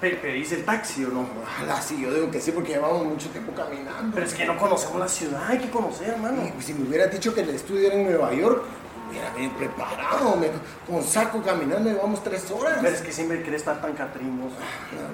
[0.00, 1.26] Pe- ¿Pedís el taxi o no?
[1.42, 4.10] Ojalá sí, yo digo que sí porque llevamos mucho tiempo caminando.
[4.14, 6.42] Pero es que no conocemos la ciudad, hay que conocer, hermano.
[6.58, 8.64] Y, si me hubiera dicho que el estudio era en Nueva York,
[9.08, 10.48] hubiera bien preparado, me-
[10.90, 12.78] con saco caminando llevamos tres horas.
[12.82, 14.52] Pero es que siempre querés estar tan catrimos.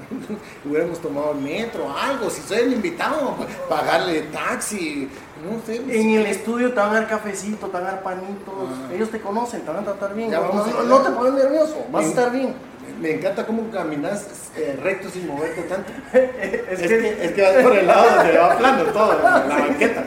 [0.64, 3.36] Hubiéramos tomado el metro, algo, si soy el invitado,
[3.68, 5.08] pa- pagarle taxi,
[5.44, 5.76] no sé.
[5.76, 8.54] En el estudio te van a dar cafecito, te van a dar panitos.
[8.88, 8.92] Ah.
[8.94, 10.30] Ellos te conocen, te van a tratar bien.
[10.30, 12.54] Ya No, vamos no, a- no te pones nervioso, vas a estar bien.
[13.00, 14.26] Me encanta cómo caminas
[14.56, 15.92] eh, recto sin moverte tanto.
[16.12, 19.38] Es Es que que, es que vas por el lado donde va plano todo, la
[19.48, 20.04] banqueta.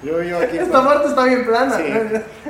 [0.00, 0.58] Yo vivo aquí.
[0.58, 1.76] esta parte está bien plana.
[1.76, 1.84] Sí,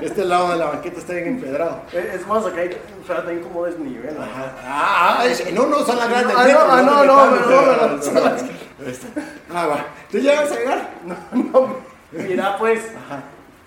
[0.03, 1.83] este lado de la banqueta está bien empedrado.
[1.93, 4.15] Es más, acá hay, espérate, hay como desnivel.
[4.21, 6.37] Ah, ah, es- no, no, son las grandes.
[6.37, 8.45] Ah, metro, no, ah, no, no, no, pero- no, son las-
[9.55, 9.87] Ah, va.
[10.11, 10.91] ¿Tú vas a llegar?
[11.07, 11.77] No,
[12.13, 12.81] mira pues,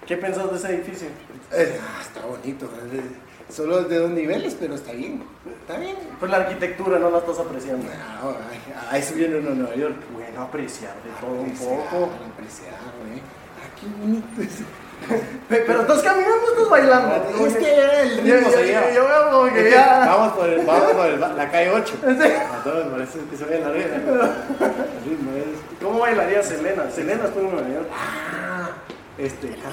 [0.05, 1.07] ¿qué pensás de ese edificio?
[1.51, 2.65] Eh, ah, está bonito.
[2.93, 3.01] eh,
[3.51, 5.23] Solo de dos niveles, pero está bien.
[5.61, 5.95] Está bien.
[6.19, 7.85] Pues la arquitectura no la estás apreciando.
[7.91, 9.95] Ah, ay, a eso viene uno a Nueva York.
[10.13, 12.09] Bueno, apreciar de todo un poco.
[12.33, 12.75] Apreciar.
[12.79, 14.59] Ah, qué bonito es.
[15.49, 17.15] Pe- Pero estás caminando, estás bailando.
[17.47, 18.51] Es que el Yo, ritmo
[18.93, 19.99] yo, como Es que ya.
[20.05, 21.93] Vamos por, el, vamos por el- la calle 8.
[22.01, 22.07] Sí.
[22.07, 23.91] A todos, es que se ve la red.
[23.91, 25.81] El ritmo es.
[25.83, 26.89] ¿Cómo bailaría Selena?
[26.91, 27.87] Selena estuvo en Nueva York.
[27.91, 28.69] Ah,
[29.17, 29.49] este.
[29.49, 29.69] Está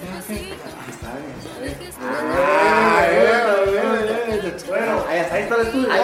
[0.00, 0.16] bien,
[0.88, 1.12] está
[1.60, 1.76] bien.
[2.00, 3.06] Ah.
[4.68, 5.88] Bueno, ahí, está el estudio.
[5.90, 6.00] Ahí.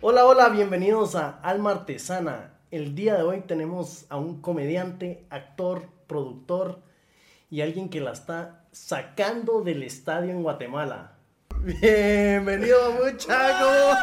[0.00, 2.54] Hola, hola, bienvenidos a Alma Artesana.
[2.70, 6.82] El día de hoy tenemos a un comediante, actor, productor
[7.50, 11.12] y alguien que la está sacando del estadio en Guatemala.
[11.62, 13.96] Bienvenido, muchachos.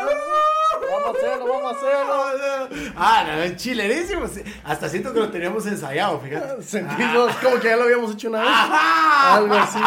[0.92, 2.92] Vamos a hacerlo, vamos a hacerlo.
[2.96, 4.26] Ah, no, es chilerísimo.
[4.64, 6.62] Hasta siento que lo teníamos ensayado, fíjate.
[6.64, 8.50] Sentimos como que ya lo habíamos hecho una vez.
[8.52, 9.36] Ajá.
[9.36, 9.80] Algo así.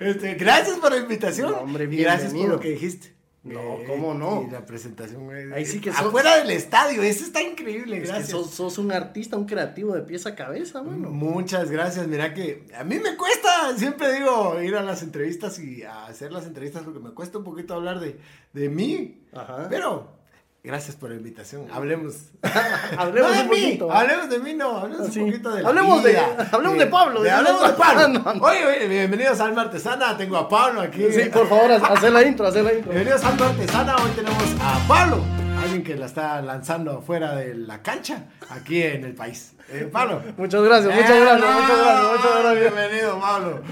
[0.00, 1.50] Este, gracias por la invitación.
[1.50, 2.56] No, hombre, y gracias por bienvenido.
[2.56, 3.19] lo que dijiste.
[3.42, 4.44] No, Eh, ¿cómo no?
[4.46, 5.30] Y la presentación.
[5.54, 8.30] Ahí sí que sos- Afuera del estadio, eso está increíble, Es que gracias.
[8.30, 11.08] sos, sos un artista, un creativo de pies a cabeza, mano.
[11.08, 15.82] Muchas gracias, mira que a mí me cuesta, siempre digo, ir a las entrevistas y
[15.84, 18.18] a hacer las entrevistas porque me cuesta un poquito hablar de,
[18.52, 19.68] de mí, Ajá.
[19.70, 20.19] pero
[20.62, 22.14] gracias por la invitación, hablemos.
[22.98, 23.92] Hablemos No de un mí, poquito.
[23.92, 25.20] hablemos de mí, no, hablemos Sí.
[25.20, 27.72] un poquito de la Hablemos de- vida, hablemos de Pablo, de- de- hablemos de
[28.22, 28.46] Pablo.
[28.46, 31.04] Oye, oye, bienvenidos a Alma Artesana, tengo a Pablo aquí.
[31.12, 32.90] Sí, por favor, haz la intro, haz la intro.
[32.92, 35.24] Bienvenidos a Alma Artesana, hoy tenemos a Pablo,
[35.62, 39.52] alguien que la está lanzando afuera de la cancha, aquí en el país.
[39.72, 40.20] Eh, Pablo.
[40.36, 42.60] Muchas gracias, muchas gracias, muchas gracias, muchas gracias.
[42.74, 43.62] Bienvenido, Pablo.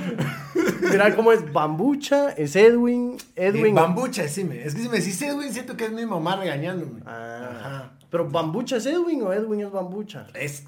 [0.90, 3.74] Mira cómo es Bambucha, es Edwin, Edwin.
[3.74, 4.62] Bambucha, decime.
[4.64, 7.02] Es que si me decís Edwin, siento que es mi mamá regañándome.
[7.06, 7.92] Ah, Ajá.
[8.10, 10.26] Pero Bambucha es Edwin o Edwin es Bambucha.
[10.34, 10.64] Es,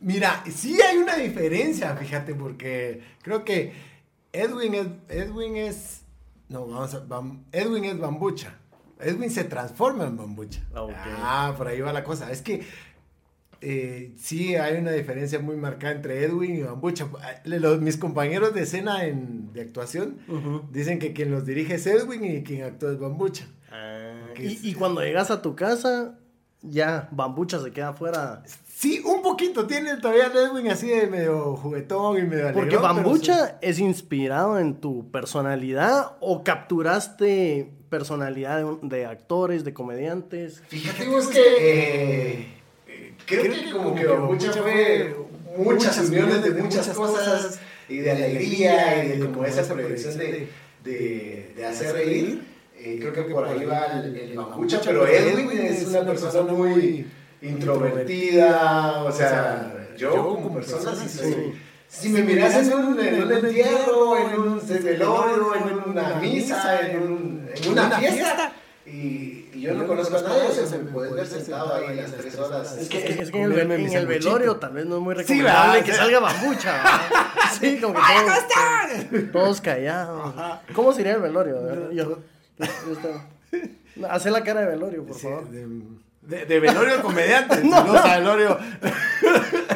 [0.00, 3.72] mira, sí hay una diferencia, fíjate, porque creo que
[4.32, 6.02] Edwin es, Edwin es,
[6.48, 8.58] no, vamos a, bam- Edwin es bambucha.
[9.00, 10.60] Edwin se transforma en bambucha.
[10.74, 10.88] Ah.
[11.50, 12.30] Ah, por ahí va la cosa.
[12.30, 12.64] Es que
[13.62, 17.06] eh, sí hay una diferencia muy marcada entre Edwin y bambucha.
[17.44, 20.18] Los- mis compañeros de escena en, de actuación
[20.72, 23.46] dicen que quien los dirige es Edwin y quien actúa es bambucha.
[24.34, 26.18] Que Y, es- y cuando llegas a tu casa,
[26.60, 28.42] ya Bambucha se queda afuera.
[28.68, 29.66] Sí, un poquito.
[29.66, 34.58] Tiene todavía el Edwin así de medio juguetón y medio Porque alegrón, Bambucha es inspirado
[34.58, 40.62] en tu personalidad o capturaste personalidad de, actores, de comediantes.
[40.68, 41.40] Fíjate vos que...
[41.60, 42.51] eh,
[43.26, 45.16] creo que como que Bambucha fue
[45.56, 50.48] muchas uniones de muchas cosas y de alegría y de como esa proyección de,
[50.84, 52.42] de, de hacer reír.
[52.78, 54.38] Eh, creo que por ahí va el, el
[54.84, 57.06] pero Edwin es una persona muy
[57.40, 61.54] introvertida, o sea, yo como persona sí soy...
[61.88, 67.02] Si me miras en un, en un entierro, en un velorio, en una misa, en,
[67.02, 68.52] un- en una fiesta,
[68.86, 72.12] y, y yo no conozco a nadie, o sea, me puedes ver sentado ahí las
[72.12, 72.76] tres horas.
[72.76, 75.72] Es que, es que en el, en velorio tal vez no es muy Sí, recomendable
[75.72, 75.84] ¿verdad?
[75.86, 75.98] que Sí.
[75.98, 76.82] salga Bambucha.
[77.60, 80.34] Sí, como que todos, todos callados.
[80.74, 81.90] ¿Cómo sería el velorio?
[81.92, 82.22] Yo, yo-
[82.58, 85.48] yo estoy- Hacé la cara de velorio, por Sí, favor.
[85.50, 85.66] de,
[86.22, 88.58] de- de velorio comediante, no, o sea, velorio.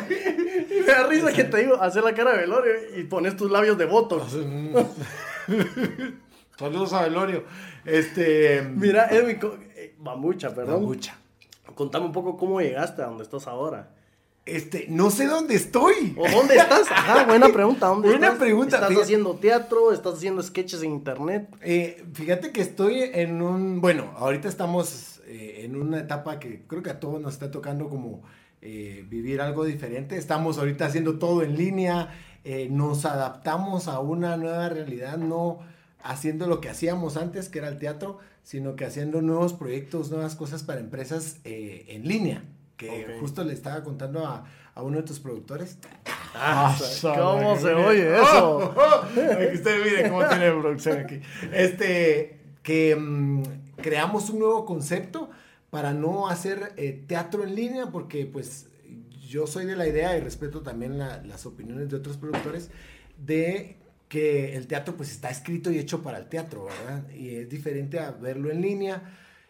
[0.09, 3.50] Y me da risa que te digo, hacer la cara de velorio y pones tus
[3.50, 4.26] labios de voto.
[6.58, 7.44] Saludos a velorio.
[7.85, 8.62] Este.
[8.62, 9.38] Mira, Edwin,
[9.75, 10.75] eh, Bambucha, perdón.
[10.81, 11.17] Bambucha.
[11.75, 13.91] Contame un poco cómo llegaste a donde estás ahora.
[14.47, 16.14] Este, no sé dónde estoy.
[16.17, 16.88] ¿O dónde estás?
[16.91, 17.88] Ajá, buena pregunta.
[17.88, 18.41] ¿Dónde Buena estás?
[18.41, 19.05] pregunta, ¿Estás fíjate.
[19.05, 19.93] haciendo teatro?
[19.93, 21.49] ¿Estás haciendo sketches en internet?
[21.62, 23.81] Eh, fíjate que estoy en un.
[23.81, 27.88] Bueno, ahorita estamos eh, en una etapa que creo que a todos nos está tocando
[27.88, 28.23] como
[28.62, 30.17] eh, vivir algo diferente.
[30.17, 32.14] Estamos ahorita haciendo todo en línea,
[32.70, 35.59] nos adaptamos a una nueva realidad, no
[36.06, 40.35] haciendo lo que hacíamos antes, que era el teatro, sino que haciendo nuevos proyectos, nuevas
[40.37, 42.44] cosas para empresas en línea,
[42.76, 44.44] que justo le estaba contando a,
[44.75, 45.79] a uno de tus productores.
[46.35, 48.58] Ah, ¿Cómo se oye eso?
[48.58, 49.06] Oh, oh,
[49.55, 51.20] usted mire cómo tiene producción aquí.
[51.53, 53.43] Este, que mm,
[53.76, 55.31] creamos un nuevo concepto
[55.70, 58.67] para no hacer eh, teatro en línea, porque pues
[59.26, 62.70] yo soy de la idea y respeto también las opiniones de otros productores
[63.19, 67.11] de que el teatro pues está escrito y hecho para el teatro, ¿verdad?
[67.11, 69.03] Y es diferente a verlo en línea.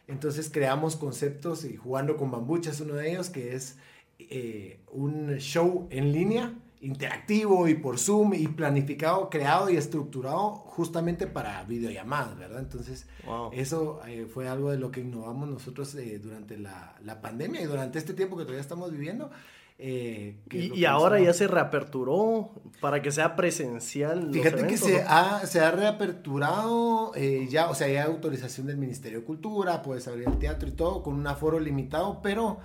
[0.09, 3.77] Entonces creamos conceptos y jugando con bambucha es uno de ellos, que es
[4.19, 11.27] eh, un show en línea, interactivo y por Zoom y planificado, creado y estructurado justamente
[11.27, 12.61] para videollamadas, ¿verdad?
[12.61, 13.07] Entonces,
[13.53, 17.65] eso eh, fue algo de lo que innovamos nosotros eh, durante la, la, pandemia y
[17.65, 19.31] durante este tiempo que todavía estamos viviendo.
[19.79, 24.31] Y, ahora ya se reaperturó para que sea presencial.
[24.33, 27.13] Fíjate que se, ha, se ha reaperturado
[27.49, 31.03] ya, o sea, hay autorización del Ministerio de Cultura, puedes abrir el teatro y todo
[31.03, 32.59] con un aforo limitado, pero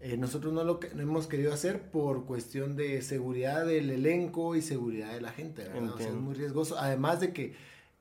[0.00, 5.12] eh, nosotros no lo hemos querido hacer por cuestión de seguridad del elenco y seguridad
[5.12, 5.66] de la gente,
[5.98, 6.78] es muy riesgoso.
[6.78, 7.54] Además de que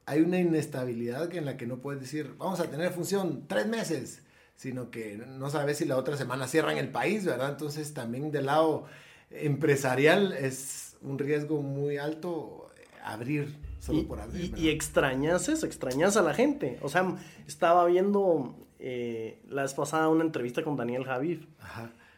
[0.06, 4.22] hay una inestabilidad en la que no puedes decir, vamos a tener función tres meses,
[4.58, 7.52] sino que no sabes si la otra semana cierran el país, ¿verdad?
[7.52, 8.86] Entonces también del lado
[9.32, 12.70] empresarial es un riesgo muy alto
[13.06, 14.54] abrir solo por abrir.
[14.58, 16.78] Y, y, extrañas eso, extrañas a la gente.
[16.82, 17.16] O sea,
[17.48, 21.40] estaba viendo eh, la vez pasada una entrevista con Daniel Javid.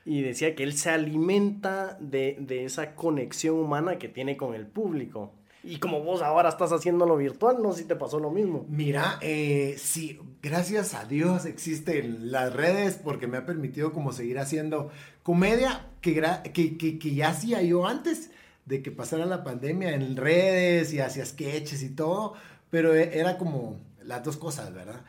[0.05, 5.33] Y decía que él se alimenta de, esa conexión humana que tiene con el público.
[5.69, 8.65] Y como vos ahora estás haciéndolo virtual, no sé si te pasó lo mismo.
[8.69, 14.39] Mira, eh, sí, gracias a Dios existen las redes porque me ha permitido como seguir
[14.39, 14.89] haciendo
[15.21, 16.15] comedia que,
[16.53, 18.31] que, que, ya hacía yo antes
[18.65, 22.33] de que pasara la pandemia en redes y hacía sketches y todo,
[22.71, 25.05] pero e, era como las dos cosas, ¿verdad?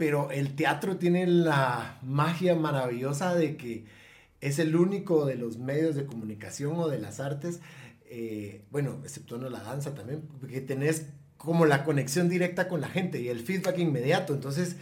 [0.00, 3.84] pero el teatro tiene la magia maravillosa de que
[4.40, 7.60] es el único de los medios de comunicación o de las artes,
[8.12, 13.20] eh, bueno, exceptuando la danza también, que tenés como la conexión directa con la gente
[13.20, 14.34] y el feedback inmediato.
[14.34, 14.74] Entonces,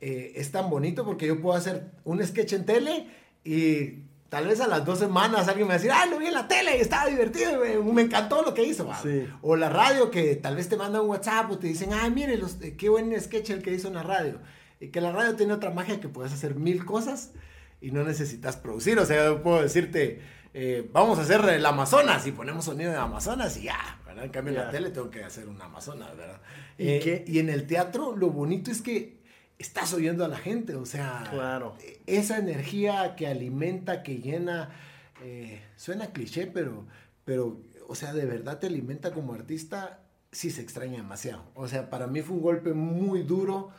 [0.00, 3.06] eh, es tan bonito porque yo puedo hacer un sketch en tele
[3.44, 6.26] y tal vez a las dos semanas alguien me va a decir, ah, lo vi
[6.26, 8.90] en la tele, estaba divertido, me, encantó lo que hizo.
[9.40, 12.36] O la radio que tal vez te manda un WhatsApp o te dicen, ah, mire,
[12.36, 14.40] los, eh, qué buen sketch el que hizo en la radio.
[14.80, 17.30] Y que la radio tiene otra magia que puedes hacer mil cosas
[17.80, 18.98] y no necesitas producir.
[18.98, 20.20] O sea, yo puedo decirte,
[20.54, 24.24] eh, vamos a hacer el Amazonas y ponemos sonido de Amazonas y ya, ¿verdad?
[24.24, 26.40] En cambio en la tele tengo que hacer un Amazonas, ¿verdad?
[26.78, 29.24] ¿Y, eh, y en el teatro lo bonito es que
[29.58, 31.76] estás oyendo a la gente, o sea, claro.
[32.06, 34.70] esa energía que alimenta, que llena,
[35.22, 36.86] eh, suena cliché, pero,
[37.24, 40.00] pero, o sea, de verdad te alimenta como artista,
[40.32, 41.44] sí se extraña demasiado.
[41.54, 43.70] O sea, para mí fue un golpe muy duro.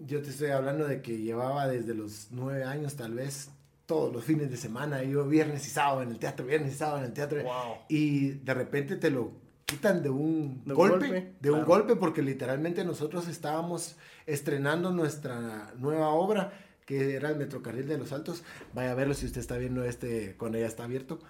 [0.00, 3.50] Yo te estoy hablando de que llevaba desde los nueve años tal vez
[3.92, 7.00] todos los fines de semana, yo viernes y sábado en el teatro, viernes y sábado
[7.00, 7.40] en el teatro,
[7.88, 9.32] y de repente te lo
[9.66, 16.54] quitan de un, golpe, de un golpe, porque literalmente nosotros estábamos estrenando nuestra nueva obra
[16.86, 18.42] que era el Metrocarril de los Altos.
[18.72, 21.20] Vaya a verlo si usted está viendo este cuando ya está abierto.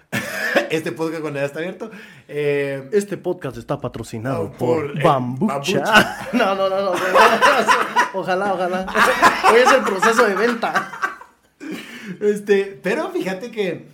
[0.71, 1.91] este podcast cuando ya está abierto.
[2.29, 6.29] Eh, este podcast está patrocinado por, eh, Bambucha.
[6.33, 6.93] no, no, no, no,
[8.15, 8.87] Ojalá, ojalá.
[9.53, 11.02] Hoy es el proceso de venta.
[12.21, 13.87] Este, pero fíjate que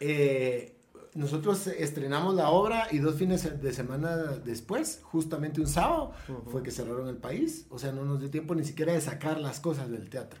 [0.00, 0.74] eh,
[1.14, 6.12] nosotros estrenamos la obra y dos fines de semana después, justamente un sábado,
[6.50, 7.66] fue que cerraron el país.
[7.70, 10.40] O sea, no nos dio tiempo ni siquiera de sacar las cosas del teatro.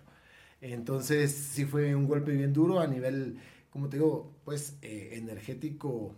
[0.60, 3.38] Entonces, sí fue un golpe bien duro a nivel,
[3.70, 6.14] como te digo, pues eh, energético.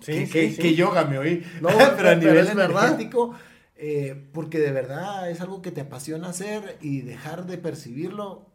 [0.00, 1.44] Sí, que, que, yoga me oí.
[1.60, 3.34] No, pero a nivel energético,
[3.76, 8.46] eh, porque de verdad es algo que te apasiona hacer y dejar de percibirlo,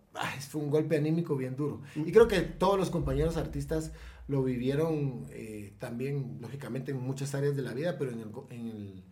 [0.50, 1.82] fue un golpe anímico bien duro.
[1.96, 3.92] Y creo que todos los compañeros artistas
[4.28, 8.68] lo vivieron eh, también, lógicamente, en muchas áreas de la vida, pero en el, en
[8.68, 9.04] el,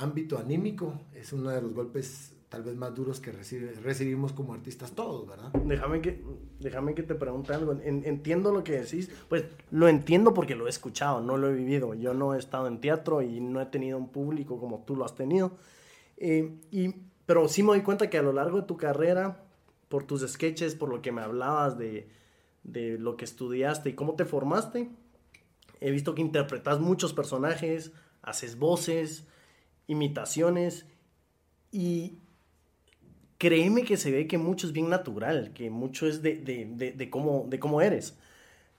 [0.00, 4.92] ámbito anímico es uno de los golpes tal vez más duros que recibimos como artistas
[4.92, 5.52] todos, ¿verdad?
[5.64, 6.24] Déjame que,
[6.60, 7.72] déjame que te pregunte algo.
[7.82, 11.94] entiendo lo que decís, pues lo entiendo porque lo he escuchado, no lo he vivido.
[11.94, 15.04] Yo no he estado en teatro y no he tenido un público como tú lo
[15.04, 15.58] has tenido.
[16.16, 16.94] Eh, y,
[17.26, 19.44] pero sí me doy cuenta que a lo largo de tu carrera,
[19.88, 22.08] por tus sketches, por lo que me hablabas de,
[22.64, 24.90] de lo que estudiaste y cómo te formaste.
[25.80, 27.92] He visto que interpretas muchos personajes,
[28.22, 29.26] haces voces,
[29.86, 30.86] imitaciones
[31.72, 32.18] y
[33.38, 37.10] créeme que se ve que mucho es bien natural, que mucho es de, de, de,
[37.10, 38.18] cómo, de cómo eres.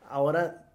[0.08, 0.72] Ahora,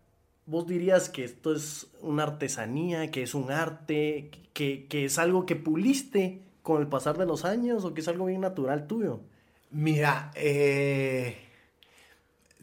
[0.46, 5.44] vos dirías que esto es una artesanía, que es un arte, que, que es algo
[5.46, 9.20] que puliste con el pasar de los años o que es algo bien natural tuyo.
[9.74, 11.36] Mira, eh,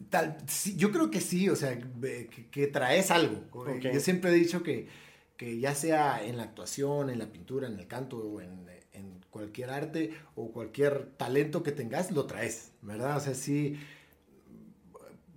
[0.08, 3.42] tal, sí, yo creo que sí, o sea, que, que traes algo.
[3.80, 4.88] Yo siempre he dicho que,
[5.36, 9.20] que ya sea en la actuación, en la pintura, en el canto o en, en
[9.28, 13.18] cualquier arte o cualquier talento que tengas, lo traes, ¿verdad?
[13.18, 13.78] O sea, sí.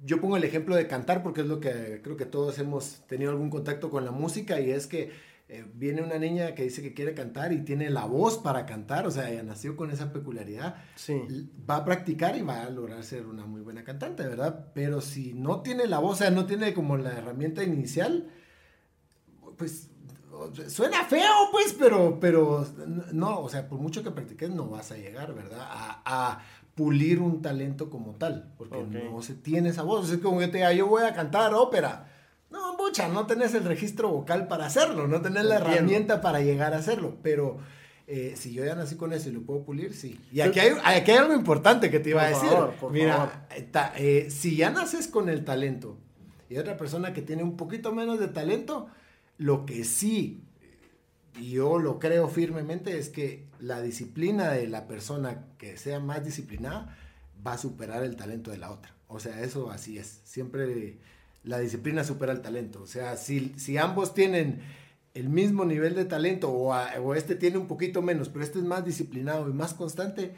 [0.05, 3.31] Yo pongo el ejemplo de cantar porque es lo que creo que todos hemos tenido
[3.31, 5.11] algún contacto con la música y es que
[5.47, 9.05] eh, viene una niña que dice que quiere cantar y tiene la voz para cantar,
[9.05, 11.21] o sea, ella nació con esa peculiaridad Sí.
[11.69, 14.71] va a practicar y va a lograr ser una muy buena cantante, ¿verdad?
[14.73, 18.29] Pero si no tiene la voz, o sea, no tiene como la herramienta inicial,
[19.57, 19.89] pues
[20.67, 22.67] suena feo, pues, pero, pero
[23.13, 25.61] no, o sea, por mucho que practiques no vas a llegar, ¿verdad?
[25.61, 26.39] A, a
[26.75, 30.09] pulir un talento como tal, porque no se tiene esa voz.
[30.11, 32.11] Es como que te diga, yo voy a cantar ópera.
[32.55, 36.73] No, mucha, no tenés el registro vocal para hacerlo, no tenés la herramienta para llegar
[36.73, 37.57] a hacerlo, pero
[38.07, 40.19] eh, si yo ya nací con eso y lo puedo pulir, sí.
[40.31, 42.49] Y aquí hay, aquí hay algo importante que te iba a decir.
[42.49, 43.31] favor, por Mira, favor.
[43.71, 45.97] ta- eh, si ya naces con el talento
[46.49, 48.87] y otra persona que tiene un poquito menos de talento,
[49.37, 50.41] lo que sí,
[51.41, 56.95] yo lo creo firmemente, es que la disciplina de la persona que sea más disciplinada
[57.45, 58.93] va a superar el talento de la otra.
[59.07, 60.21] O sea, eso así es.
[60.23, 60.97] Siempre
[61.45, 62.81] la disciplina supera el talento.
[62.81, 64.61] O sea, si, si ambos tienen
[65.13, 68.59] el mismo nivel de talento o, a- o este tiene un poquito menos, pero este
[68.59, 70.33] es más disciplinado y más constante,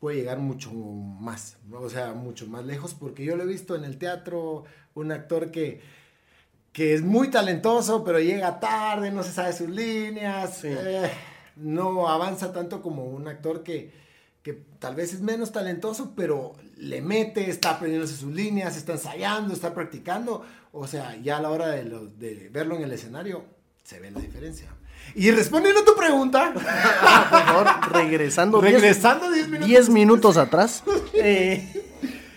[0.00, 1.80] puede llegar mucho más, ¿no?
[1.80, 4.64] o sea, mucho más lejos, porque yo lo he visto en el teatro,
[4.94, 5.80] un actor que,
[6.72, 10.68] que es muy talentoso, pero llega tarde, no se sabe sus líneas, Sí.
[10.70, 11.10] eh,
[11.56, 13.92] no avanza tanto como un actor que,
[14.42, 19.54] que tal vez es menos talentoso, pero le mete, está aprendiéndose sus líneas, está ensayando,
[19.54, 23.44] está practicando, o sea, ya a la hora de, lo- de verlo en el escenario,
[23.84, 24.68] se ve la diferencia.
[25.14, 30.36] Y respondiendo a tu pregunta, Ah, por favor, regresando 10 regresando 10 minutos 10 minutos
[30.36, 30.82] atrás.
[31.14, 31.68] eh,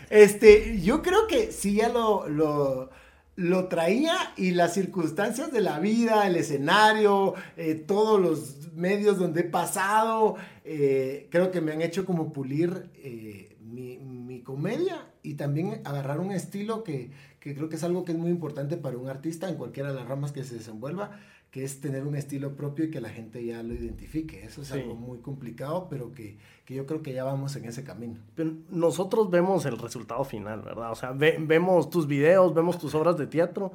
[0.09, 2.89] Este, yo creo que sí ya lo, lo,
[3.35, 9.41] lo traía y las circunstancias de la vida, el escenario, eh, todos los medios donde
[9.41, 15.33] he pasado, eh, creo que me han hecho como pulir eh, mi, mi comedia y
[15.33, 17.11] también agarrar un estilo que,
[17.45, 19.95] que creo que es algo que es muy importante para un artista en cualquiera de
[19.99, 21.19] las ramas que se desenvuelva,
[21.55, 24.43] que es tener un estilo propio y que la gente ya lo identifique.
[24.43, 24.73] Eso es Sí.
[24.73, 28.19] algo muy complicado, pero que, que yo creo que ya vamos en ese camino.
[28.35, 30.91] pero nosotros vemos el resultado final, ¿verdad?
[30.91, 33.71] O sea, ve- vemos tus videos, vemos tus obras de teatro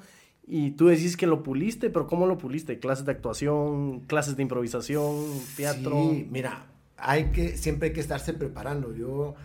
[0.46, 2.78] y tú decís que lo puliste, pero ¿cómo lo puliste?
[2.78, 5.14] ¿Clases de actuación, clases de improvisación,
[5.56, 6.10] teatro?
[6.12, 6.66] Sí, mira,
[6.98, 8.94] hay que, siempre hay que estarse preparando.
[8.94, 9.36] Yo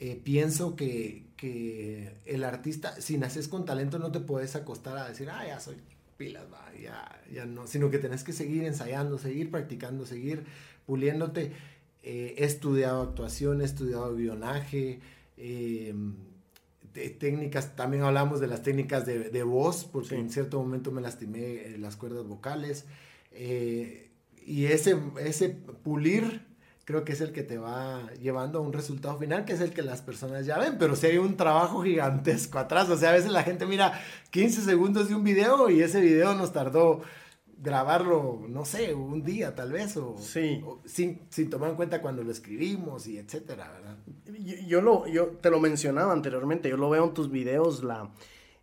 [0.00, 5.08] eh, pienso que, que el artista, si naces con talento, no te puedes acostar a
[5.08, 5.76] decir, ah, ya soy
[6.16, 10.44] pilas, va, ya, ya no, sino que tenés que seguir ensayando, seguir practicando, seguir
[10.86, 11.52] puliéndote.
[12.02, 15.00] Eh, he estudiado actuación, he estudiado guionaje,
[15.36, 15.94] eh,
[16.94, 20.14] de técnicas, también hablamos de las técnicas de, de voz, porque Sí.
[20.16, 21.40] en cierto momento me lastimé
[21.74, 22.86] eh, las cuerdas vocales.
[23.32, 24.02] eh,
[24.46, 26.40] y ese, ese pulir
[26.86, 29.72] creo que es el que te va llevando a un resultado final, que es el
[29.74, 33.12] que las personas ya ven, pero si hay un trabajo gigantesco atrás, o sea, a
[33.14, 33.92] veces la gente mira
[34.30, 37.02] 15 segundos de un video y ese video nos tardó
[37.58, 40.62] grabarlo, no sé, un día tal vez, o, Sí.
[40.64, 43.96] o sin, sin tomar en cuenta cuando lo escribimos y etcétera, ¿verdad?
[44.38, 48.10] Yo, yo lo, yo te lo mencionaba anteriormente, yo lo veo en tus videos, la,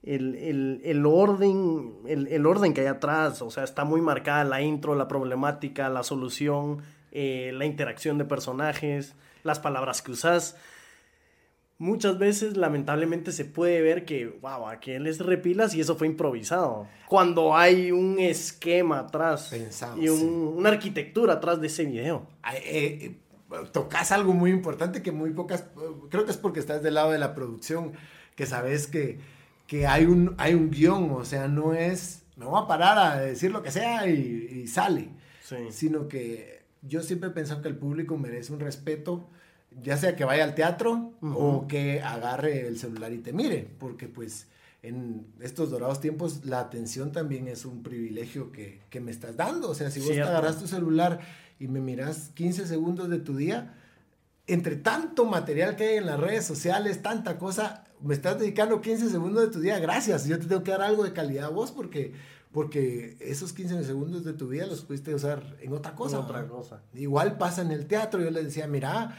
[0.04, 4.44] el, el- el orden, el, el orden que hay atrás, o sea, está muy marcada
[4.44, 6.82] la intro, la problemática, la solución,
[7.14, 10.58] eh, la interacción de personajes, las palabras que usas.
[11.80, 16.88] Muchas veces, lamentablemente, se puede ver que, wow, aquel es repilas y eso fue improvisado.
[17.08, 19.52] Cuando hay un esquema atrás
[19.98, 20.26] y un- sí.
[20.26, 22.28] una arquitectura atrás de ese video.
[22.54, 23.16] Eh, eh,
[23.72, 25.66] tocas algo muy importante que muy pocas,
[26.10, 27.94] creo que es porque estás del lado de la producción,
[28.36, 29.20] que sabes que,
[29.68, 33.18] que hay, un, hay un guion, o sea, no es, me voy a parar a
[33.20, 35.10] decir lo que sea y, y sale,
[35.44, 35.58] Sí.
[35.72, 39.30] sino que yo siempre he pensado que el público merece un respeto,
[39.82, 44.08] ya sea que vaya al teatro o que agarre el celular y te mire, porque
[44.08, 44.48] pues
[44.84, 49.70] en estos dorados tiempos la atención también es un privilegio que, que me estás dando,
[49.70, 51.22] o sea, si vos te agarras tu celular
[51.60, 53.74] y me miras 15 segundos de tu día,
[54.46, 59.10] entre tanto material que hay en las redes sociales, tanta cosa, me estás dedicando 15
[59.10, 61.72] segundos de tu día, gracias, yo te tengo que dar algo de calidad a vos
[61.72, 62.14] porque,
[62.52, 66.20] porque esos 15 segundos de tu vida los pudiste usar en otra cosa.
[66.20, 66.82] otra cosa.
[66.94, 69.18] Igual pasa en el teatro, yo les decía, mira,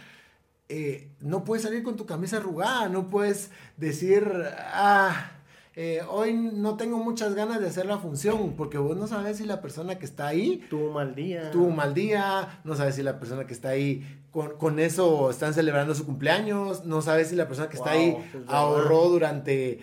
[0.69, 5.33] eh, no puedes salir con tu camisa arrugada, no puedes decir, ah,
[5.77, 9.45] eh, hoy no tengo muchas ganas de hacer la función, porque vos no sabes si
[9.45, 11.51] la persona que está ahí tuvo mal día.
[11.51, 15.53] Tuvo mal día, no sabes si la persona que está ahí con, con eso están
[15.53, 18.17] celebrando su cumpleaños, no sabes si la persona que está ahí
[18.47, 19.81] ahorró durante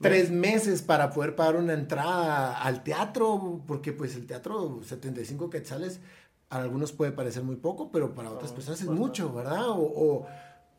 [0.00, 6.00] tres meses para poder pagar una entrada al teatro, porque pues el teatro 75 quetzales
[6.48, 9.68] a algunos puede parecer muy poco, pero para otras personas es mucho, ¿verdad?
[9.68, 10.26] O,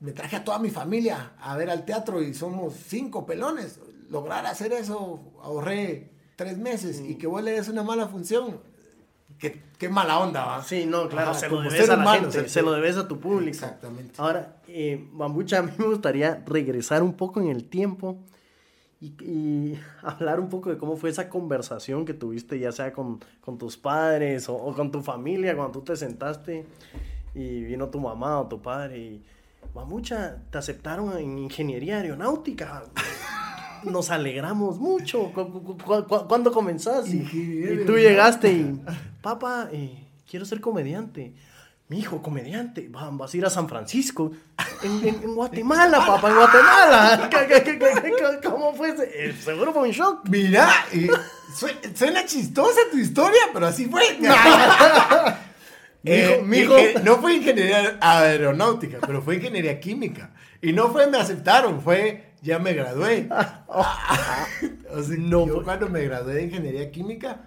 [0.01, 3.79] me traje a toda mi familia a ver al teatro y somos cinco pelones.
[4.09, 8.59] Lograr hacer eso, ahorré tres meses y que vos le des una mala función.
[9.37, 10.63] Qué, qué mala onda, ¿va?
[10.63, 13.51] Sí, no, claro, se lo debes a la gente, se lo debes a tu público.
[13.51, 14.13] Exactamente.
[14.17, 18.17] Ahora, eh, Bambucha, a mí me gustaría regresar un poco en el tiempo
[18.99, 23.59] y, hablar un poco de cómo fue esa conversación que tuviste, ya sea con, con
[23.59, 26.65] tus padres o, con tu familia, cuando tú te sentaste
[27.33, 29.23] y vino tu mamá o tu padre y,
[29.73, 32.83] mucha te aceptaron en ingeniería aeronáutica.
[33.83, 35.31] Nos alegramos mucho.
[35.33, 37.09] ¿Cuándo comenzaste?
[37.15, 38.79] Y, tú llegaste y,
[39.21, 41.33] papá, eh, quiero ser comediante
[41.91, 44.31] mi hijo, comediante, vas a ir a San Francisco,
[44.81, 47.29] en, Guatemala, papá, en Guatemala.
[48.49, 48.95] cómo fue?
[49.13, 50.21] Eh, seguro fue un shock.
[50.29, 50.69] Mira,
[51.93, 54.03] suena chistosa tu historia, pero así fue.
[56.03, 60.33] Eh, mi hijo, no fue ingeniería aeronáutica, pero fue ingeniería química.
[60.61, 63.27] Y no fue me aceptaron, fue ya me gradué.
[63.67, 67.41] o sea, no, yo cuando me gradué de ingeniería química.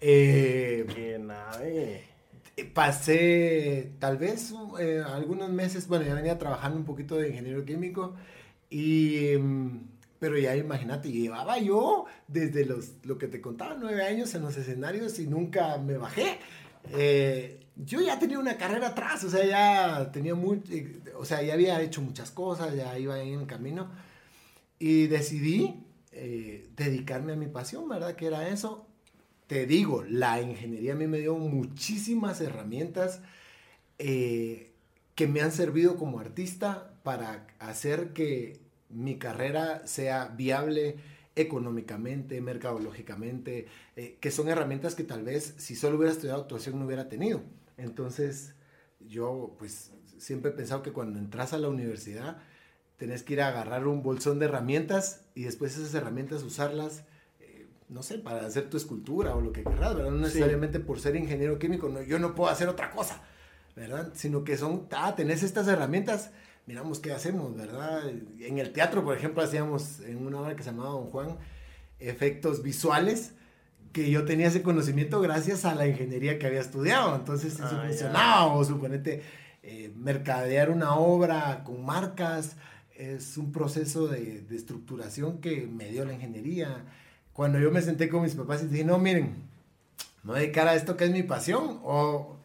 [0.00, 2.08] Eh, Qué nave
[2.64, 8.14] pasé tal vez eh, algunos meses, bueno, ya venía trabajando un poquito de ingeniero químico
[8.70, 9.36] y...
[9.38, 14.42] Mm, pero ya imagínate, llevaba yo desde los, lo que te contaba, nueve años en
[14.42, 16.40] los escenarios y nunca me bajé.
[16.90, 20.72] Eh, yo ya tenía una carrera atrás, o sea, ya tenía mucho,
[21.16, 23.90] o sea, ya había hecho muchas cosas, ya iba en camino.
[24.78, 28.14] Y decidí eh, dedicarme a mi pasión, ¿verdad?
[28.16, 28.88] Que era eso
[29.48, 33.22] te digo, la ingeniería a mí me dio muchísimas herramientas
[33.98, 34.72] eh,
[35.14, 38.60] que me han servido como artista para hacer que
[38.90, 40.96] mi carrera sea viable
[41.34, 46.84] económicamente, mercadológicamente, eh, que son herramientas que tal vez si solo hubiera estudiado actuación no
[46.84, 47.40] hubiera tenido.
[47.78, 48.54] Entonces,
[49.00, 52.38] yo pues siempre he pensado que cuando entras a la universidad
[52.98, 57.04] tenés que ir a agarrar un bolsón de herramientas y después esas herramientas usarlas
[57.88, 60.10] no sé, para hacer tu escultura o lo que querrás, ¿verdad?
[60.10, 63.22] No necesariamente por ser ingeniero químico, no, yo no puedo hacer otra cosa,
[63.74, 64.10] ¿verdad?
[64.14, 66.30] Sino que son, ah, tenés estas herramientas,
[66.66, 68.08] miramos qué hacemos, ¿verdad?
[68.40, 71.38] En el teatro, por ejemplo, hacíamos en una obra que se llamaba Don Juan,
[71.98, 73.32] efectos visuales,
[73.92, 77.84] que yo tenía ese conocimiento gracias a la ingeniería que había estudiado, entonces eso ah,
[77.86, 79.22] funcionaba, o suponete,
[79.62, 82.56] eh, mercadear una obra con marcas,
[82.96, 86.84] es un proceso de, de estructuración que me dio la ingeniería,
[87.32, 89.48] cuando yo me senté con mis papás y dije, no, miren,
[90.24, 91.80] no dedicar a esto que es mi pasión.
[91.84, 92.36] O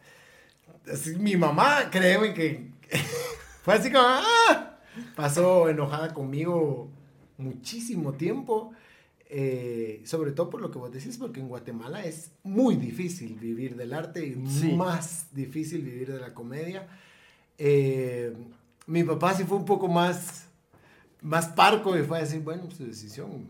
[0.90, 2.70] así, mi mamá, créeme que
[3.62, 4.78] fue así como, ¡ah!
[5.16, 6.88] pasó enojada conmigo
[7.38, 8.72] muchísimo tiempo.
[9.30, 13.74] Eh, sobre todo por lo que vos decís, porque en Guatemala es muy difícil vivir
[13.74, 14.36] del arte y
[14.76, 16.86] más difícil vivir de la comedia.
[17.58, 18.34] Eh,
[18.86, 20.46] mi papá sí fue un poco más,
[21.22, 23.48] más parco y fue a decir, bueno, su decisión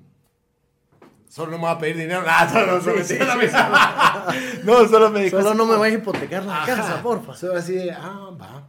[1.29, 2.23] solo no me va a pedir dinero.
[2.23, 3.19] Nah, solo, solo, sí,
[4.65, 5.43] no, solo me dijo.
[5.43, 7.35] Solo no me vayas a hipotecar la casa, porfa.
[7.35, 8.69] Solo así de, ah, va.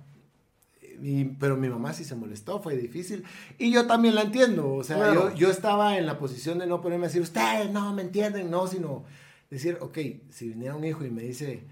[1.39, 3.23] Pero mi mamá sí se molestó, fue difícil.
[3.57, 4.73] Y yo también la entiendo.
[4.73, 7.93] O sea, yo, yo, estaba en la posición de no ponerme a decir, ustedes no
[7.93, 9.03] me entienden, no, sino
[9.49, 9.97] decir, ok,
[10.29, 11.63] si viniera un hijo y me dice,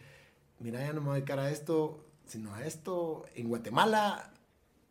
[0.60, 4.32] mira, ya no me voy a dedicar a esto, sino a esto, en Guatemala,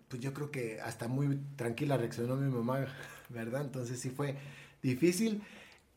[0.09, 2.87] pues yo creo que hasta muy tranquila reaccionó mi mamá,
[3.28, 3.62] ¿verdad?
[3.62, 4.37] Entonces sí fue
[4.83, 5.42] difícil.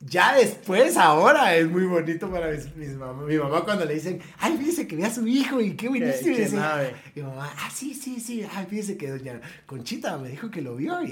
[0.07, 3.23] Ya después, ahora, es muy bonito para mis, mamá.
[3.23, 6.35] Mi mamá cuando le dicen, ay, fíjese que ve a su hijo y qué buenísimo.
[6.35, 10.61] Qué, mi mamá, ah, sí, sí, sí, ay, fíjese que doña Conchita me dijo que
[10.61, 11.11] lo vio y,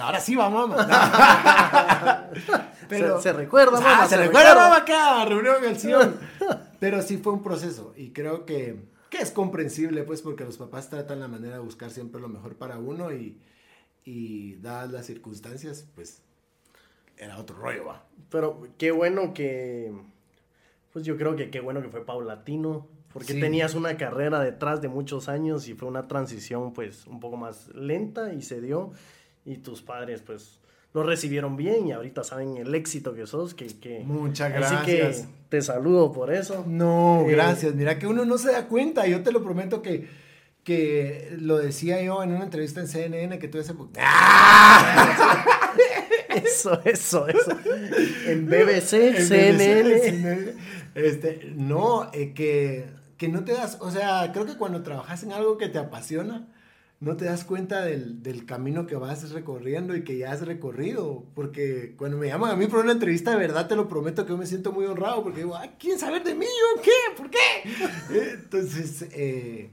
[0.00, 2.28] ahora sí va mamá.
[2.88, 4.08] Pero, se, recuerda, ah, mamá.
[4.08, 6.18] se, recuerda, mamá, acá, reunión en el Sion.
[6.80, 10.90] Pero sí fue un proceso y creo que, que es comprensible, pues, porque los papás
[10.90, 13.38] tratan la manera de buscar siempre lo mejor para uno y,
[14.04, 16.24] y dadas las circunstancias, pues
[17.20, 18.04] era otro rollo, va.
[18.30, 19.92] Pero qué bueno que,
[20.92, 24.88] pues yo creo que qué bueno que fue paulatino, porque tenías una carrera detrás de
[24.88, 28.92] muchos años y fue una transición pues un poco más lenta y se dio
[29.44, 30.60] y tus padres pues
[30.92, 33.66] lo recibieron bien y ahorita saben el éxito que sos, que...
[33.66, 34.80] que Muchas gracias.
[34.80, 36.64] Así que te saludo por eso.
[36.66, 37.74] No, eh, gracias.
[37.74, 40.08] Mira que uno no se da cuenta, yo te lo prometo que
[40.64, 43.74] que lo decía yo en una entrevista en CNN que tú ese...
[46.60, 47.50] Eso, eso, eso.
[48.26, 50.54] En BBC, CNN.
[50.94, 55.32] Este, no, eh, que, que no te das, o sea, creo que cuando trabajas en
[55.32, 56.48] algo que te apasiona,
[57.00, 61.24] no te das cuenta del, del, camino que vas recorriendo y que ya has recorrido.
[61.34, 64.32] Porque cuando me llaman a mí por una entrevista, de verdad te lo prometo que
[64.32, 66.44] yo me siento muy honrado porque digo, ¿quién saber de mí?
[66.44, 67.16] ¿Yo qué?
[67.16, 67.38] ¿Por qué?
[68.34, 69.70] Entonces, eh,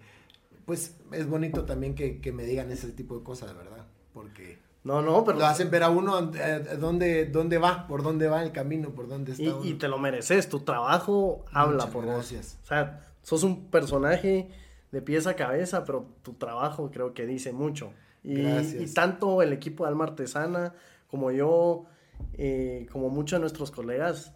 [0.66, 3.86] pues es bonito también que, que, me digan ese tipo de cosas, ¿verdad?
[4.14, 4.67] Porque...
[4.88, 5.38] No, no, pero...
[5.38, 9.10] Lo hacen ver a uno eh, dónde, dónde va, por dónde va el camino, por
[9.10, 9.44] dónde está.
[9.44, 12.54] Y, y te lo mereces, tu trabajo habla por gracias.
[12.54, 12.64] vos.
[12.64, 14.50] O sea, sos un personaje
[14.94, 17.92] de pieza a cabeza, pero tu trabajo creo que dice mucho.
[18.24, 20.74] Y, y tanto el equipo de Alma Artesana
[21.10, 21.86] como yo,
[22.34, 24.34] eh, como muchos de nuestros colegas,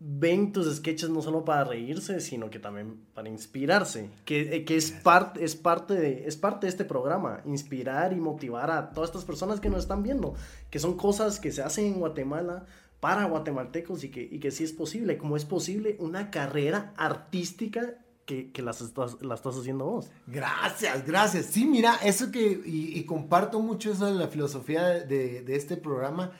[0.00, 4.76] ven tus sketches no solo para reírse, sino que también para inspirarse, que, eh, que
[4.76, 9.10] es, parte es, parte de, es parte de este programa, inspirar y motivar a todas
[9.10, 10.34] estas personas que nos están viendo,
[10.70, 12.66] que son cosas que se hacen en Guatemala
[13.00, 17.98] para guatemaltecos y que, y que sí es posible, como es posible una carrera artística
[18.24, 20.10] que, que las, estás, las estás haciendo vos.
[20.26, 21.46] Gracias, gracias.
[21.46, 25.76] Sí, mira, eso que, y, y comparto mucho eso de la filosofía de, de, este
[25.76, 26.32] programa,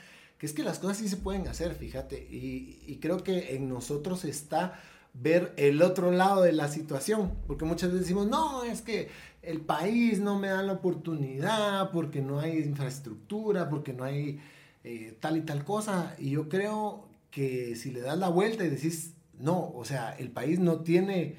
[0.44, 4.80] es que las cosas sí se pueden hacer, fíjate, y, creo que en nosotros está
[5.12, 9.08] ver el otro lado de la situación, porque muchas veces decimos, no, es que
[9.42, 14.40] el país no me da la oportunidad, porque no hay infraestructura, porque no hay
[14.82, 18.70] eh, tal y tal cosa, y yo creo que si le das la vuelta y
[18.70, 21.36] decís, no, o sea, el país no tiene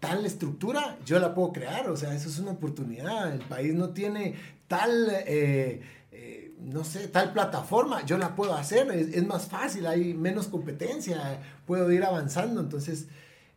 [0.00, 3.32] tal estructura, yo la puedo crear, o sea, eso es una oportunidad.
[3.32, 4.34] El país no tiene
[4.68, 5.80] tal, eh,
[6.64, 11.90] no sé, tal plataforma, yo la puedo hacer, es, más fácil, hay menos competencia, puedo
[11.92, 12.60] ir avanzando.
[12.60, 13.06] Entonces,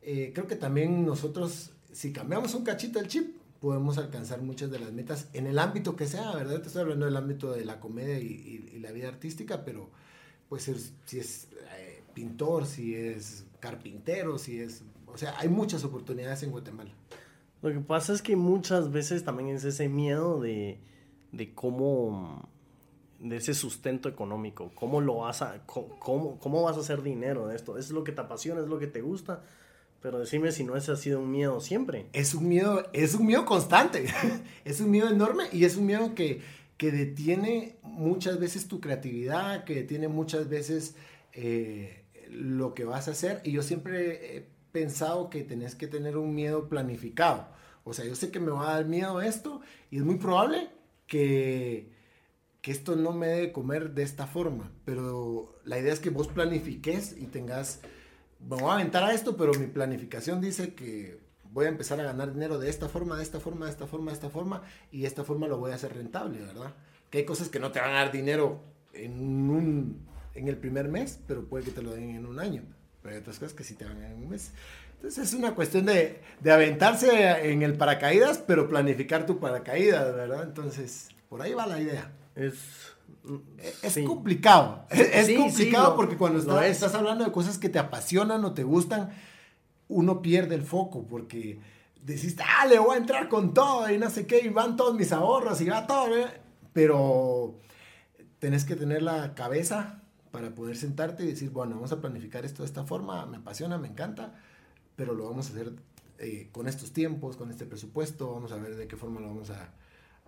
[0.01, 4.79] eh, creo que también nosotros, si cambiamos un cachito el chip, podemos alcanzar muchas de
[4.79, 6.61] las metas en el ámbito que sea, ¿verdad?
[6.61, 9.89] Te estoy hablando del ámbito de la comedia y, la vida artística, pero
[10.47, 10.71] pues
[11.05, 11.47] si es
[12.13, 16.91] pintor, si es carpintero, si es o sea, hay muchas oportunidades en Guatemala.
[17.63, 20.79] Lo que pasa es que muchas veces también es ese miedo de,
[21.31, 22.47] de cómo,
[23.19, 27.56] de ese sustento económico, cómo lo vas a, cómo, cómo vas a hacer dinero de
[27.56, 27.77] esto.
[27.77, 29.41] Es lo que te apasiona, es lo que te gusta.
[30.01, 32.08] Pero decime si no ese ha sido un miedo siempre.
[32.13, 34.06] Es un miedo, es un miedo constante.
[34.65, 36.41] es un miedo enorme y es un miedo que,
[36.77, 40.95] que detiene muchas veces tu creatividad, que detiene muchas veces
[41.34, 43.41] eh, lo que vas a hacer.
[43.43, 47.47] Y yo siempre eh, pensado que tenés que tener un miedo planificado.
[47.84, 50.69] O sea, yo sé que me va a dar miedo esto y es muy probable
[51.08, 51.89] que,
[52.61, 54.71] que esto no me dé comer de esta forma.
[54.85, 57.81] Pero la idea es que vos planifiques y tengas,
[58.39, 61.19] me voy a aventar a esto, pero mi planificación dice que
[61.51, 64.11] voy a empezar a ganar dinero de esta forma, de esta forma, de esta forma,
[64.11, 66.73] de esta forma, y esta forma lo voy a hacer rentable, ¿verdad?
[67.09, 68.59] Que hay cosas que no te van a dar dinero
[68.93, 72.63] en, un, en el primer mes, pero puede que te lo den en un año
[73.07, 74.51] pero hay otras cosas que sí te van en un mes.
[74.95, 80.43] Entonces es una cuestión de, de, aventarse en el paracaídas, pero planificar tu paracaídas, ¿verdad?
[80.43, 82.11] Entonces, por ahí va la idea.
[82.38, 82.54] Es,
[83.82, 84.86] es complicado.
[84.91, 89.10] Es, complicado porque cuando estás, estás hablando de cosas que te apasionan o te gustan,
[89.88, 91.60] uno pierde el foco porque
[92.04, 94.95] decís, ah, le voy a entrar con todo y no sé qué, y van todos
[94.95, 96.28] mis ahorros y va todo, ¿eh?
[96.73, 97.56] pero
[98.39, 102.62] tenés que tener la cabeza para poder sentarte y decir, bueno, vamos a planificar esto
[102.62, 104.36] de esta forma, me apasiona, me encanta,
[104.95, 105.73] pero lo vamos a hacer
[106.19, 109.50] eh, con estos tiempos, con este presupuesto, vamos a ver de qué forma lo vamos
[109.50, 109.73] a,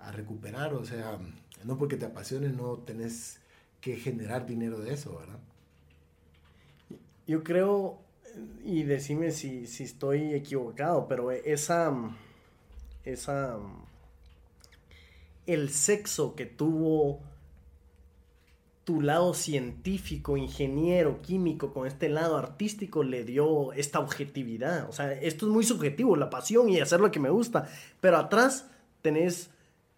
[0.02, 1.20] a, recuperar, o sea,
[1.64, 3.40] no porque te apasione, no tenés
[3.82, 5.40] que generar dinero de eso, ¿verdad?
[7.28, 8.00] Yo creo,
[8.64, 11.94] y decime si, si estoy equivocado, pero esa,
[13.04, 13.58] esa,
[15.46, 17.22] el sexo que tuvo
[18.90, 24.90] tu lado científico, ingeniero, químico, con este lado artístico, le dio esta objetividad.
[24.90, 27.70] O sea, esto es muy subjetivo, la pasión y hacer lo que me gusta.
[28.02, 28.68] Pero atrás
[29.04, 29.52] tenés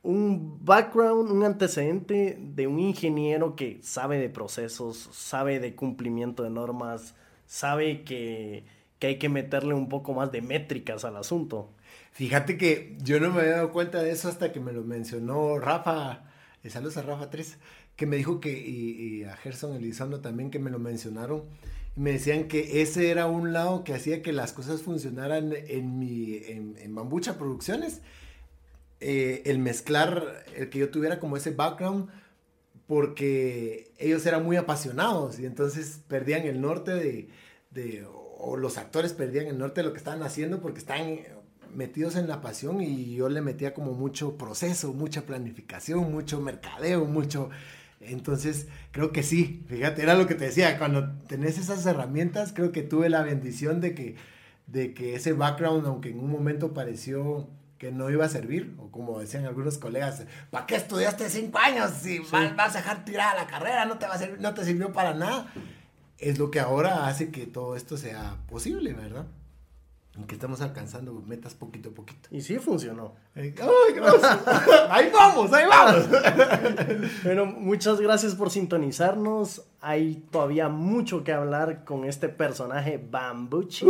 [0.04, 6.50] un background, un antecedente de un ingeniero que sabe de procesos, sabe de cumplimiento de
[6.50, 8.66] normas, sabe que,
[9.00, 11.70] que hay que meterle un poco más de métricas al asunto.
[12.12, 15.60] Fíjate que yo no me había dado cuenta de eso hasta que me lo mencionó
[15.60, 16.24] Rafa.
[16.68, 17.58] Saludos a Rafa 3
[18.02, 21.44] que me dijo que, y, a Gerson Elizondo también que me lo mencionaron,
[21.96, 26.00] y me decían que ese era un lado que hacía que las cosas funcionaran en
[26.00, 28.02] mi, en, Bambucha Producciones,
[29.02, 32.10] eh, el mezclar, el que yo tuviera como ese background,
[32.88, 37.30] porque ellos eran muy apasionados y entonces perdían el norte de,
[37.72, 38.06] de
[38.44, 41.20] o los actores perdían el norte de lo que estaban haciendo porque estaban
[41.74, 47.06] metidos en la pasión y yo le metía como mucho proceso, mucha planificación, mucho mercadeo,
[47.06, 47.50] mucho...
[48.00, 52.72] Entonces, creo que sí, fíjate, era lo que te decía, cuando tenés esas herramientas, creo
[52.72, 54.16] que tuve la bendición de que,
[54.66, 57.48] de que ese background, aunque en un momento pareció
[57.82, 61.90] que no iba a servir, o como decían algunos colegas, ¿para qué estudiaste cinco años
[62.00, 63.86] si vas a dejar tirada la carrera?
[63.86, 65.52] No te, va a servir, no te sirvió para nada.
[66.20, 69.26] Es lo que ahora hace que todo esto sea posible, ¿verdad?
[70.28, 72.30] que estamos alcanzando metas poquito a poquito.
[72.32, 73.16] Y sí funcionó.
[73.34, 73.56] ¡Ay,
[74.90, 76.06] ahí vamos, ahí vamos.
[77.24, 79.64] bueno, muchas gracias por sintonizarnos.
[79.80, 83.88] Hay todavía mucho que hablar con este personaje Bambuchi.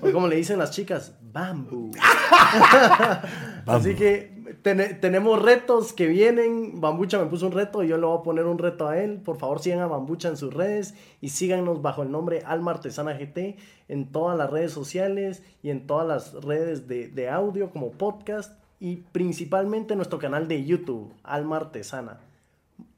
[0.00, 1.90] O como le dicen las chicas, Bambu.
[3.66, 6.80] Así que tenemos retos que vienen.
[6.80, 9.20] Bambucha me puso un reto y yo le voy a poner un reto a él.
[9.22, 13.14] Por favor, sigan a Bambucha en sus redes y síganos bajo el nombre Alma Artesana
[13.14, 13.56] GT
[13.88, 18.58] en todas las redes sociales y en todas las redes de, de audio como podcast
[18.80, 22.20] y principalmente nuestro canal de YouTube, Alma Artesana.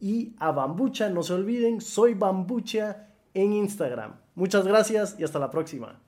[0.01, 4.17] Y a Bambucha, no se olviden, soy Bambucha en Instagram.
[4.35, 6.01] Muchas gracias y hasta la próxima.